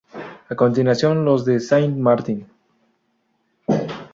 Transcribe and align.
A 0.49 0.55
continuación 0.55 1.25
los 1.25 1.45
de 1.45 1.59
Saint 1.59 1.95
Martín. 1.95 2.47